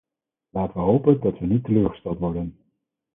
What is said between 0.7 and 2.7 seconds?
we hopen dat we niet teleurgesteld worden.